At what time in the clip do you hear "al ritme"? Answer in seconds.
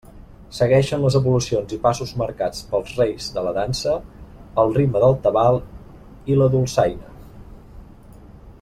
4.63-5.03